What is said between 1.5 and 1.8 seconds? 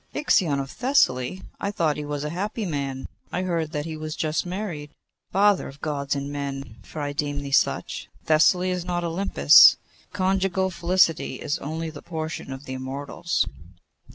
I